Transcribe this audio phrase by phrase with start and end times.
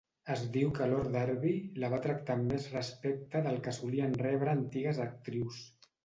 [0.33, 1.51] Es diu que Lord Derby
[1.83, 5.61] la va tractar amb més respecte del que solien rebre antigues actrius.